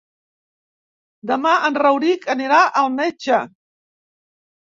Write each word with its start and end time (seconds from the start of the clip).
Demà 1.31 1.51
en 1.67 1.77
Rauric 1.81 2.25
anirà 2.35 2.63
al 2.83 2.91
metge. 2.95 3.43